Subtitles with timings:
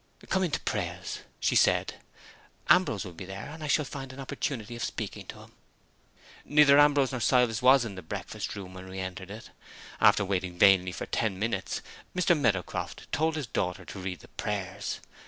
[0.29, 1.93] "Come in to prayers," she said.
[2.71, 5.51] "Ambrose will be there, and I shall find an opportunity of speaking to him."
[6.43, 9.51] Neither Ambrose nor Silas was in the breakfast room when we entered it.
[9.99, 11.83] After waiting vainly for ten minutes,
[12.15, 12.35] Mr.
[12.35, 15.01] Meadowcroft told his daughter to read the prayers.